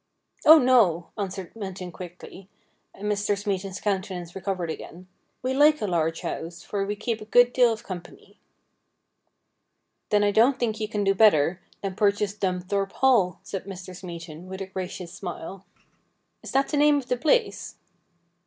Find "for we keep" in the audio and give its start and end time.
6.63-7.21